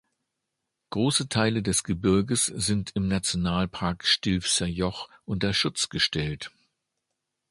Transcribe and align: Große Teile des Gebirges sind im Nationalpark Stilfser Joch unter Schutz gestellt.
Große 0.89 1.29
Teile 1.29 1.61
des 1.61 1.83
Gebirges 1.83 2.47
sind 2.47 2.89
im 2.95 3.07
Nationalpark 3.07 4.03
Stilfser 4.03 4.65
Joch 4.65 5.07
unter 5.25 5.53
Schutz 5.53 5.89
gestellt. 5.89 6.49